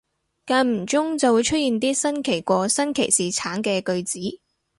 [0.47, 4.19] 間唔中就會出現啲新奇過新奇士橙嘅句子